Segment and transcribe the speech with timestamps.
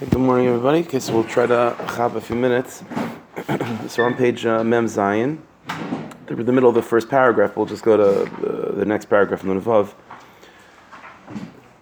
[0.00, 0.78] Good morning, everybody.
[0.78, 2.82] Okay, so we'll try to have a few minutes.
[3.86, 5.42] so on page uh, Mem Zion,
[6.24, 9.40] the, the middle of the first paragraph, we'll just go to the, the next paragraph
[9.40, 9.94] from the above.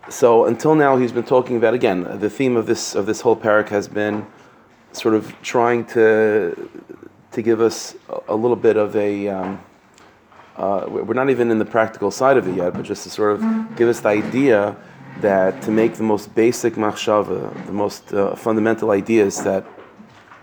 [0.09, 3.37] So until now, he's been talking about again the theme of this of this whole
[3.37, 4.27] parak has been
[4.91, 6.69] sort of trying to
[7.30, 9.29] to give us a, a little bit of a.
[9.29, 9.64] Um,
[10.57, 13.35] uh, we're not even in the practical side of it yet, but just to sort
[13.41, 14.77] of give us the idea
[15.21, 19.65] that to make the most basic machshava, the most uh, fundamental ideas that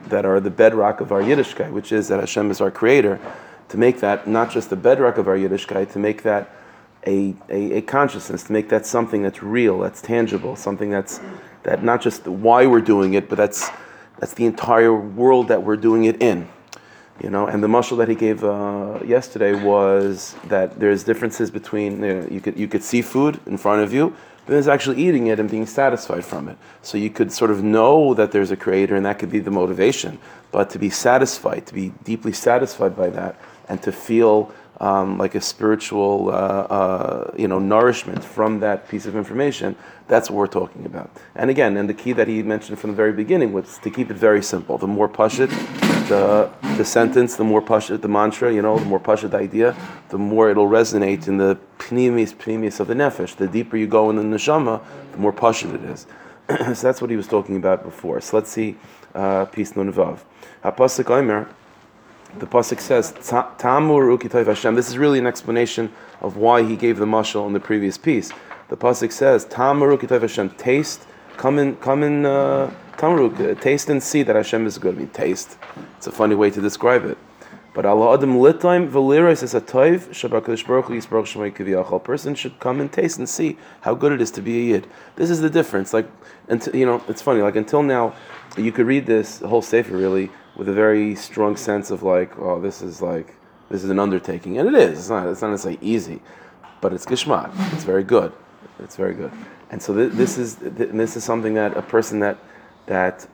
[0.08, 3.20] that are the bedrock of our Yiddishkeit, which is that Hashem is our creator,
[3.70, 6.52] to make that not just the bedrock of our Yiddishkeit, to make that
[7.08, 11.20] a, a, a, consciousness, to make that something that's real, that's tangible, something that's
[11.64, 13.70] that not just why we're doing it, but that's
[14.20, 16.48] that's the entire world that we're doing it in.
[17.24, 22.04] You know, and the muscle that he gave uh, yesterday was that there's differences between
[22.04, 25.02] you, know, you could you could see food in front of you, but there's actually
[25.02, 26.58] eating it and being satisfied from it.
[26.82, 29.52] So you could sort of know that there's a creator, and that could be the
[29.52, 30.20] motivation.
[30.52, 33.36] But to be satisfied, to be deeply satisfied by that,
[33.68, 39.06] and to feel um, like a spiritual, uh, uh, you know, nourishment from that piece
[39.06, 39.76] of information.
[40.08, 41.10] That's what we're talking about.
[41.36, 44.12] And again, and the key that he mentioned from the very beginning was to keep
[44.12, 44.78] it very simple.
[44.78, 45.50] The more pashit,
[46.08, 49.76] the the sentence, the more pashit the mantra, you know, the more pashit the idea,
[50.10, 53.36] the more it'll resonate in the pnimis pnimis of the nefesh.
[53.36, 56.08] The deeper you go in the neshama, the more pashit it is.
[56.78, 58.22] so that's what he was talking about before.
[58.22, 58.78] So let's see,
[59.14, 60.20] uh, piece nun vav.
[60.64, 61.50] Hapasik omer
[62.40, 64.76] the pasuk says Tamur ukitayv Hashem.
[64.76, 68.32] This is really an explanation of why he gave the mashal in the previous piece.
[68.68, 70.50] The pasuk says Tamur ukitayv Hashem.
[70.52, 71.06] Taste,
[71.38, 72.26] come in, come in.
[72.26, 74.96] Uh, Tamruk, uh, taste and see that Hashem is good.
[74.96, 75.58] I mean, taste.
[75.98, 77.18] It's a funny way to describe it.
[77.74, 82.80] But Allah Adam Litaim Valiris is a toiv Shabakadosh Baruch Yisbarach Shemay person should come
[82.80, 84.88] and taste and see how good it is to be a yid.
[85.18, 85.94] This is the difference.
[85.94, 86.10] Like,
[86.48, 87.42] until, you know, it's funny.
[87.42, 88.16] Like until now,
[88.56, 92.62] you could read this whole sefer really with a very strong sense of like, oh,
[92.62, 93.36] this is like
[93.70, 95.00] this is an undertaking, and it is.
[95.00, 95.28] It's not.
[95.28, 96.22] It's not necessarily easy,
[96.82, 97.52] but it's gishmak.
[97.74, 98.32] It's very good.
[98.80, 99.32] It's very good.
[99.70, 102.38] And so th- this is th- this is something that a person that
[102.88, 103.28] that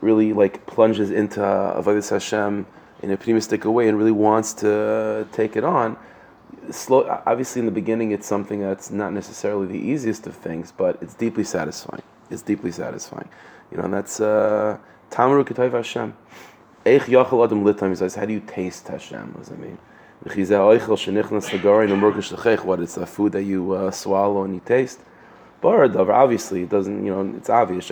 [0.00, 2.66] really like plunges into avodas Hashem
[3.02, 5.96] in a optimistic way and really wants to take it on.
[6.70, 10.98] Slow, obviously, in the beginning, it's something that's not necessarily the easiest of things, but
[11.02, 12.02] it's deeply satisfying.
[12.30, 13.28] It's deeply satisfying,
[13.70, 13.84] you know.
[13.84, 14.78] And that's uh,
[15.10, 16.16] Tamru uh, Hashem.
[16.86, 19.32] Eich yachal adam litam, says, how do you taste Hashem?
[19.32, 19.78] What does that mean?
[20.24, 20.38] What
[22.80, 25.00] it's the food that you uh, swallow and you taste.
[25.64, 27.90] Obviously, it doesn't, you know, it's obvious.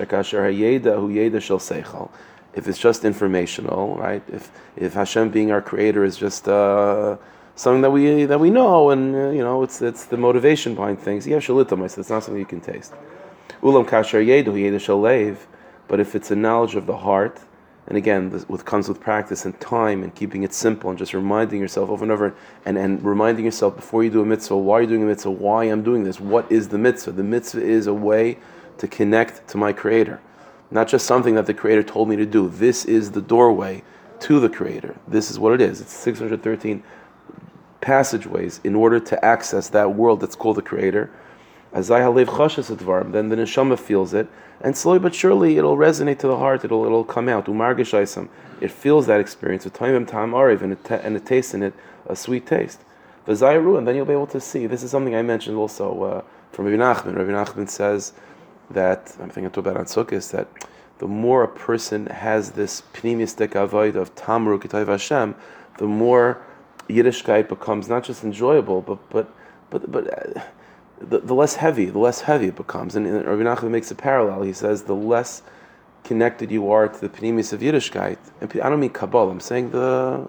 [2.55, 4.23] If it's just informational, right?
[4.31, 7.17] If if Hashem being our creator is just uh,
[7.55, 11.01] something that we that we know, and uh, you know, it's it's the motivation behind
[11.01, 11.27] things.
[11.27, 12.93] Yeah, shalitam, it's not something you can taste.
[13.63, 15.39] Ulam kasher yedu yeda shalev,
[15.89, 17.41] but if it's a knowledge of the heart,
[17.89, 21.15] and again, this with, comes with practice and time and keeping it simple and just
[21.15, 22.35] reminding yourself over and over
[22.65, 25.33] and, and reminding yourself before you do a mitzvah, why are you doing a mitzvah,
[25.33, 27.13] why I'm doing this, what is the mitzvah?
[27.13, 28.39] The mitzvah is a way
[28.79, 30.21] to connect to my Creator.
[30.71, 32.49] Not just something that the Creator told me to do.
[32.49, 33.83] This is the doorway
[34.21, 34.97] to the Creator.
[35.09, 35.81] This is what it is.
[35.81, 36.83] It's 613
[37.81, 41.11] passageways in order to access that world that's called the Creator
[41.73, 44.29] then the neshama feels it,
[44.61, 46.65] and slowly but surely it'll resonate to the heart.
[46.65, 47.49] It'll it'll come out.
[47.49, 49.65] It feels that experience.
[49.73, 51.75] Time time ariv, and it and it tastes in it
[52.07, 52.81] a sweet taste.
[53.25, 54.67] The zayru, and then you'll be able to see.
[54.67, 56.23] This is something I mentioned also uh,
[56.53, 57.17] from Rabbi Nachman.
[57.17, 58.13] Rabbi Nachman says
[58.71, 60.49] that I'm thinking about on Sukkot that
[60.99, 65.35] the more a person has this pneumistic avoid of tamru kitayv Hashem,
[65.79, 66.43] the more
[66.89, 69.33] Yiddishkeit becomes not just enjoyable, but but
[69.71, 70.37] but but.
[70.37, 70.41] Uh,
[71.09, 72.97] the, the less heavy, the less heavy it becomes.
[72.97, 74.43] And, and Rabbi Nachman makes a parallel.
[74.43, 75.43] He says the less
[76.05, 78.19] connected you are to the pnimis of Yiddishkeit.
[78.41, 79.31] And I don't mean Kabbalah.
[79.31, 80.29] I'm saying the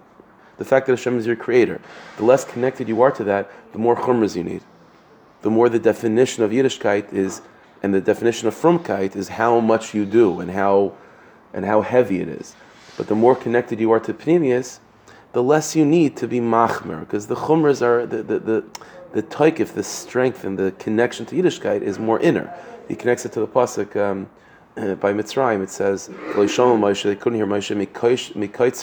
[0.58, 1.82] the fact that Hashem is your creator.
[2.18, 4.62] The less connected you are to that, the more chumras you need.
[5.42, 7.42] The more the definition of Yiddishkeit is,
[7.82, 10.94] and the definition of frumkeit is how much you do and how
[11.54, 12.56] and how heavy it is.
[12.98, 14.80] But the more connected you are to pnimius,
[15.34, 18.64] the less you need to be machmer, because the chumras are the, the, the
[19.13, 22.54] the taikif, the strength and the connection to Yiddishkeit is more inner.
[22.88, 24.27] He connects it to the pasuk um,
[24.75, 25.62] uh, by Mitzrayim.
[25.62, 27.88] It says, they couldn't hear Moshe,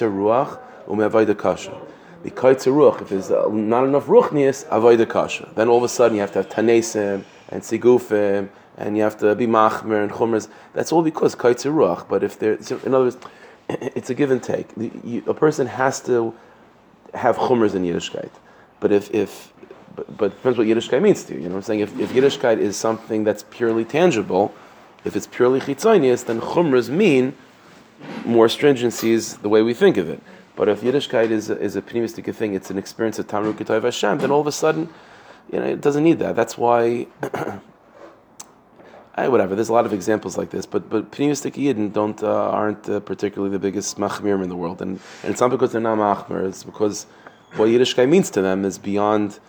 [0.06, 1.80] ruach kasha.
[2.22, 5.50] Ruach, if there's uh, not enough ruchnias, avayda kasha.
[5.56, 9.18] Then all of a sudden you have to have tanesim and sigufim, and you have
[9.18, 10.48] to be machmer and chumras.
[10.74, 12.08] That's all because kaitzer ruach.
[12.08, 13.18] But if there, in other words,
[13.68, 14.68] it's a give and take.
[15.26, 16.34] a person has to
[17.14, 18.30] have chumras in Yiddishkeit.
[18.78, 19.52] But if, if
[20.06, 21.40] but, but it depends what Yiddishkeit means to you.
[21.40, 21.80] You know what I'm saying?
[21.80, 24.54] If, if Yiddishkeit is something that's purely tangible,
[25.04, 27.34] If it's purely chitzonius, then chumras mean
[28.24, 30.20] more stringencies the way we think of it.
[30.56, 33.82] But if Yiddishkeit is a, is a pneumistic thing, it's an experience of Tamru Ketayv
[33.84, 34.88] Hashem, then all of a sudden,
[35.50, 36.36] you know, it doesn't need that.
[36.36, 37.06] That's why,
[39.14, 39.54] I, whatever.
[39.54, 43.00] There's a lot of examples like this, but but pneumistic Yidden don't uh, aren't uh,
[43.00, 46.46] particularly the biggest machmirim in the world, and and it's not because they're not machmir.
[46.46, 47.06] It's because
[47.56, 49.40] what Yiddishkeit means to them is beyond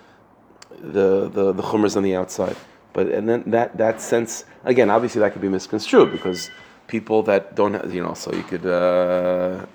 [0.80, 2.56] the the the chumras on the outside.
[2.94, 6.50] But and then that that sense again, obviously that could be misconstrued because
[6.92, 9.66] people that don't have, you know, so you could, uh,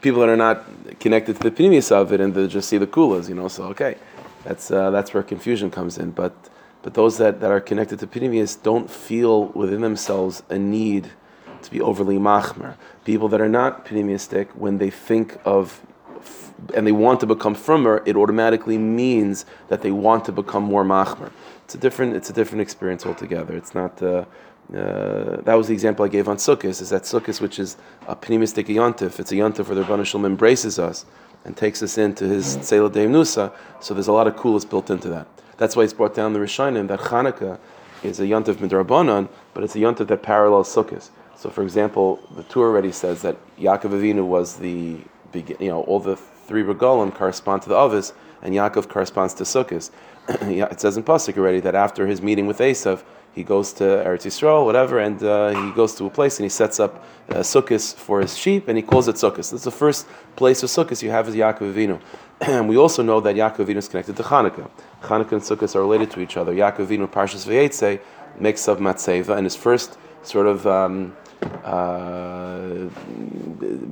[0.00, 0.64] people that are not
[1.00, 3.64] connected to the pneumius of it and they just see the kulas, you know, so
[3.64, 3.96] okay,
[4.44, 6.12] that's, uh, that's where confusion comes in.
[6.12, 6.32] But,
[6.82, 11.10] but those that, that are connected to pneumius don't feel within themselves a need
[11.62, 12.76] to be overly machmer.
[13.04, 15.84] People that are not pneumiistic, when they think of
[16.74, 20.84] and they want to become firmer, it automatically means that they want to become more
[20.84, 21.30] machmer.
[21.64, 23.54] It's a different, it's a different experience altogether.
[23.56, 24.24] It's not, uh,
[24.74, 27.76] uh, that was the example I gave on Sukkot, is that Sukkot, which is
[28.06, 31.04] a pneumistic yontif, it's a yontif where the Ribono Shel Olam embraces us
[31.44, 34.90] and takes us into his Tzela Deim Nusa, so there's a lot of coolness built
[34.90, 35.26] into that.
[35.56, 37.58] That's why he's brought down the Rishonim that Chanukah
[38.02, 41.10] is a yontif midrabanan, but it's a yontif that parallels Sukkot.
[41.36, 45.00] So, for example, the Tur already says that Yaakov Avinu was the,
[45.34, 46.16] you know, all the
[46.52, 48.12] three regalim correspond to the Avis,
[48.42, 49.90] and Yaakov corresponds to Sukkot.
[50.28, 54.26] it says in Pasuk already that after his meeting with Esav, he goes to Eretz
[54.26, 57.94] Yisrael, whatever, and uh, he goes to a place and he sets up uh, sukkahs
[57.94, 59.50] for his sheep, and he calls it sukkahs.
[59.50, 60.06] That's the first
[60.36, 61.98] place of sukkahs you have is Yaakov Avinu.
[62.42, 64.68] and we also know that Yaakov Avinu is connected to Hanukkah.
[65.00, 66.52] Hanukkah and sukkahs are related to each other.
[66.52, 67.98] Yaakov Avinu, Parshas Vayetze,
[68.38, 72.88] makes of Matseva, and his first sort of um, uh,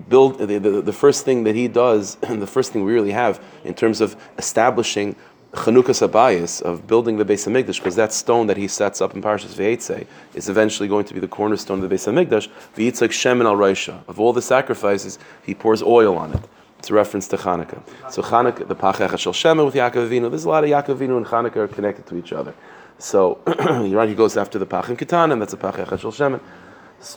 [0.09, 3.13] build the, the, the, first thing that he does, and the first thing we really
[3.13, 5.17] have in terms of establishing
[5.53, 9.23] Chanukah Sabayis of building the Beis Hamikdash, because that stone that he sets up in
[9.23, 12.49] Parshas Veitzei is eventually going to be the cornerstone of the Beis Hamikdash.
[12.77, 14.07] V'yitzak Shemin al Raisha.
[14.07, 16.41] Of all the sacrifices, he pours oil on it.
[16.79, 17.83] It's a reference to Chanukah.
[18.13, 20.31] So Chanukah, the Pachach Shel Shemin with Yaakov Avinu.
[20.31, 22.55] There's a lot of Yaakov Avinu and Chanukah are connected to each other.
[22.99, 23.41] So.
[23.81, 26.41] He goes after the Pachim Kitan, and that's a Pachach Shel Shemin.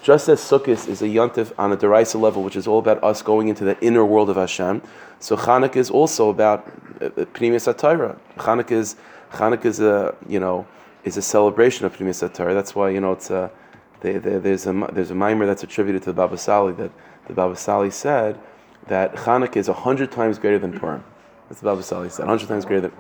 [0.02, 3.22] Just as Sukkot is a yontif on a derisa level, which is all about us
[3.22, 4.82] going into the inner world of Hashem,
[5.20, 6.66] so Chanukah is also about
[7.02, 8.18] uh, uh, Atayra.
[8.38, 8.96] Chanukah is
[9.32, 10.66] Chanukah is a you know
[11.04, 12.54] is a celebration of Pneumius Atayra.
[12.54, 13.52] That's why you know it's a
[14.00, 16.92] they, they, there's a there's a mimer that's attributed to the Baba Sali that
[17.28, 18.40] the Baba Sali said
[18.88, 21.04] that Chanukah is hundred times greater than Purim.
[21.50, 22.94] That's the Baba Sali said, hundred times greater than,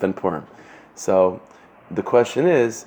[0.00, 0.46] than Purim.
[0.96, 1.40] So
[1.90, 2.84] the question is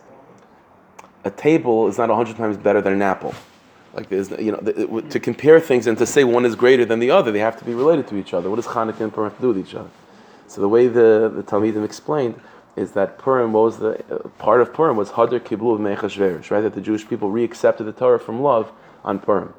[1.24, 3.34] a table is not a hundred times better than an apple.
[3.94, 7.12] Like there's, you know, to compare things and to say one is greater than the
[7.12, 8.50] other, they have to be related to each other.
[8.50, 9.90] What does Hanukkah and Purim have to do with each other?
[10.48, 12.40] So the way the the Talmidim explained
[12.76, 16.62] is that Purim was the uh, part of Purim was Hadar Kiblu of Mechashverish, right?
[16.62, 18.72] That the Jewish people reaccepted the Torah from love
[19.04, 19.54] on Purim.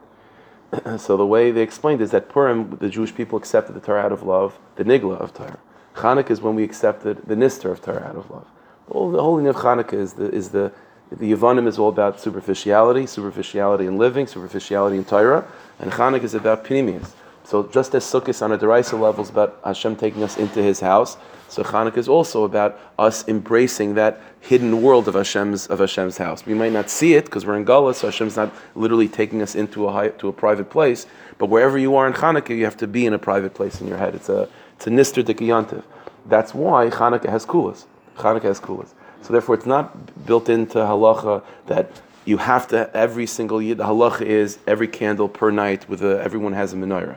[0.99, 4.13] so the way they explained is that Purim, the Jewish people accepted the Torah out
[4.13, 5.59] of love, the Nigla of Torah.
[5.97, 8.47] Chanukah is when we accepted the Nister of Torah out of love.
[8.89, 10.73] All the holy of Chanukah is the is the
[11.11, 15.45] the Yavanim is all about superficiality, superficiality in living, superficiality in Torah,
[15.81, 17.13] and Chanukah is about Pnimius.
[17.43, 20.79] So just as Sukkot on a derisa level is about Hashem taking us into His
[20.79, 21.17] house,
[21.49, 26.47] so Chanukah is also about us embracing that hidden world of Hashem's of Hashem's house.
[26.47, 29.57] We might not see it because we're in Gala, so Hashem's not literally taking us
[29.57, 31.07] into a high, to a private place.
[31.39, 33.89] But wherever you are in Chanukah, you have to be in a private place in
[33.89, 34.15] your head.
[34.15, 35.83] It's a it's a nister dikiyantiv.
[36.27, 37.87] That's why Chanukah has kulas.
[38.17, 38.95] Chanukah has kulas.
[39.23, 41.91] So therefore, it's not built into halacha that
[42.25, 43.75] you have to every single year.
[43.75, 47.17] The halacha is every candle per night with a, everyone has a menorah.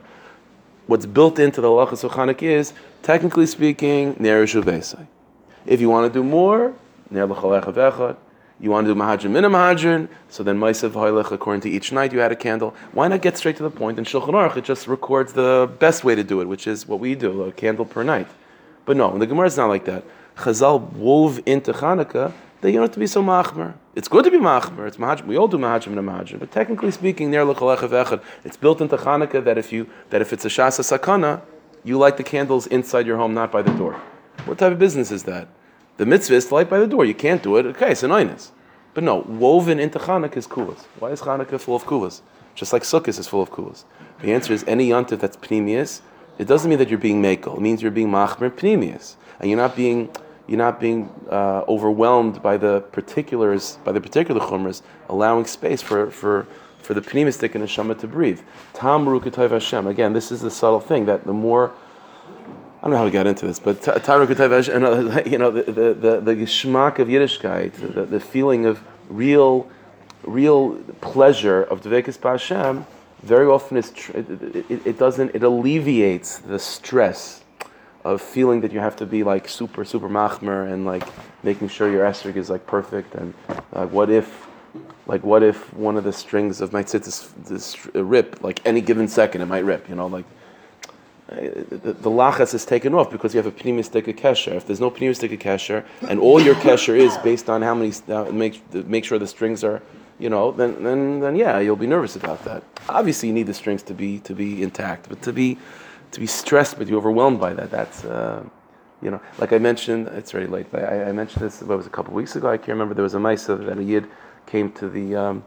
[0.88, 6.24] What's built into the halacha sochanik is, technically speaking, ner If you want to do
[6.24, 6.74] more,
[7.10, 7.28] ner.
[8.60, 12.14] You want to do mahadrin min mahadrin, so then ma'asav haylech according to each night
[12.14, 12.74] you had a candle.
[12.94, 13.98] Why not get straight to the point?
[13.98, 17.02] In Shulchan Aruch it just records the best way to do it, which is what
[17.02, 18.28] we do, a candle per night.
[18.86, 20.06] But no, the Gemara is not like that.
[20.36, 23.74] Chazal wove into Hanukkah that you don't have to be so machmer.
[23.94, 24.88] It's good to be machmer.
[24.88, 25.26] It's mahajim.
[25.28, 26.40] We all do mahajim and mahajim.
[26.40, 30.46] But technically speaking, near echad, it's built into Hanukkah that if you that if it's
[30.46, 31.42] a shasa sakana,
[31.84, 34.00] you light the candles inside your home, not by the door.
[34.46, 35.48] What type of business is that?
[35.98, 37.06] The mitzvah is to light by the door.
[37.06, 37.66] You can't do it.
[37.68, 38.50] Okay, it's an oinus.
[38.94, 40.80] But no, woven into Hanukkah is kulas.
[41.00, 42.22] Why is Hanukkah full of kulas?
[42.56, 43.84] Just like Sukkot is full of kulas.
[44.22, 46.02] The answer is any yontif that's pnimius,
[46.38, 47.58] it doesn't mean that you're being makel.
[47.58, 49.16] It means you're being machmer pnimius.
[49.40, 50.10] And you're not being
[50.48, 56.12] you're not being uh, overwhelmed by the particulars, by the particular chumras, allowing space for,
[56.12, 56.48] for,
[56.80, 58.42] for the pneumistic and neshama to breathe.
[58.74, 59.88] Tam Rukatayv Hashem.
[59.88, 61.72] Again, this is the subtle thing that the more
[62.80, 65.64] I don't know how we got into this, but Tam Rukatayv Hashem, you know, the,
[65.64, 69.70] the, the, the geschmack of Yiddishkeit, the, the feeling of real
[70.24, 72.86] real pleasure of Dvekas Hashem,
[73.22, 74.30] very often tr- it,
[74.70, 77.43] it, it doesn't, it alleviates the stress
[78.04, 81.08] of feeling that you have to be like super, super machmer and like
[81.44, 83.34] making sure your esrog is like perfect and
[83.72, 84.48] like what if,
[85.08, 89.08] like what if one of the strings of my tzitzis this rip, like any given
[89.08, 90.26] second it might rip, you know, like
[91.30, 94.54] uh, the, the lachas is taken off because you have a pneumistic kesher.
[94.56, 98.26] If there's no pneumistic kesher, and all your kesher is based on how many uh,
[98.32, 99.82] make make sure the strings are,
[100.20, 102.64] you know, then then then yeah, you'll be nervous about that.
[102.90, 105.58] Obviously, you need the strings to be to be intact, but to be
[106.14, 108.04] to be stressed, but you overwhelmed by that, that's.
[108.06, 108.44] Uh,
[109.02, 110.68] you know, like I mentioned, it's very late.
[110.72, 111.62] But I, I mentioned this.
[111.62, 112.50] What was a couple weeks ago?
[112.50, 112.94] I can't remember.
[112.94, 114.08] There was a ma'isa that a yid
[114.46, 115.16] came to the.
[115.16, 115.44] Um,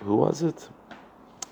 [0.00, 0.68] who was it?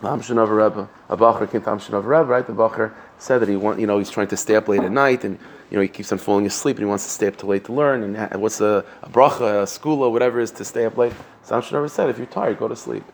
[0.02, 2.46] Amshinov Rebbe, a Bacher came to Amshinov Rebbe, right?
[2.46, 4.90] The Bacher said that he want, you know, he's trying to stay up late at
[4.90, 5.38] night, and
[5.70, 7.64] you know, he keeps on falling asleep, and he wants to stay up too late
[7.66, 8.14] to learn.
[8.16, 11.12] And what's a, a bracha, a skula, whatever it is to stay up late?
[11.42, 13.04] So Amshinov said, if you're tired, go to sleep.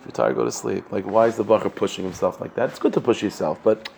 [0.00, 0.90] If you're tired, go to sleep.
[0.90, 2.70] Like, why is the Bacher pushing himself like that?
[2.70, 3.88] It's good to push yourself, but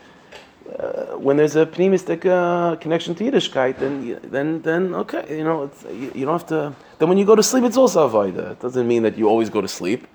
[1.19, 6.13] when there's a pneumistic uh, connection to Yiddishkeit, then then then okay, you know, you,
[6.15, 6.75] you don't have to.
[6.99, 8.53] Then when you go to sleep, it's also avoida.
[8.53, 10.07] It doesn't mean that you always go to sleep.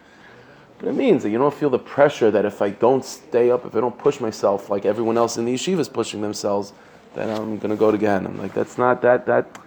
[0.80, 3.66] But it means that you don't feel the pressure that if I don't stay up,
[3.66, 6.72] if I don't push myself like everyone else in the yeshiva is pushing themselves,
[7.16, 8.30] then I'm going to go to Gehenna.
[8.32, 9.60] Like that's not that that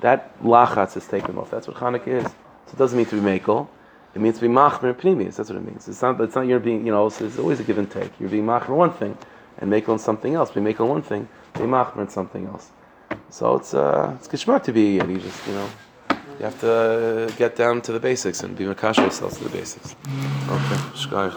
[0.00, 1.50] that lachatz is taken off.
[1.50, 2.24] That's what Hanukkah is.
[2.24, 3.68] So it doesn't mean to be makel.
[4.14, 5.36] It means to be machmer pnimis.
[5.36, 5.86] That's what it means.
[5.88, 6.20] It's not.
[6.20, 6.84] It's not you're being.
[6.84, 7.06] You know.
[7.06, 8.10] It's, it's always a give and take.
[8.18, 9.16] You're being machmer one thing,
[9.58, 10.50] and make on something else.
[10.50, 12.70] Be makel one thing, be machmer on something else.
[13.30, 14.98] So it's uh it's geschmack to be.
[14.98, 15.68] And you just you know.
[16.38, 19.96] You have to get down to the basics and be makash yourselves to the basics.
[20.48, 21.32] Okay, shkayach.